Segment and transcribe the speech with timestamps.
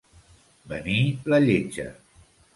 [0.71, 1.03] Venir
[1.35, 1.89] la Lletja.